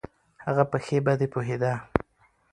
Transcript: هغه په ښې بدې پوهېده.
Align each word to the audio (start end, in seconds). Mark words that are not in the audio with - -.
هغه 0.45 0.63
په 0.71 0.77
ښې 0.85 0.97
بدې 1.05 1.27
پوهېده. 1.33 1.73